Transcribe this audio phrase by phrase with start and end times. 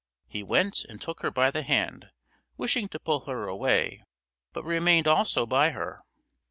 [0.27, 2.09] He went and took her by the hand,
[2.57, 4.03] wishing to pull her away,
[4.51, 5.99] but remained also by her.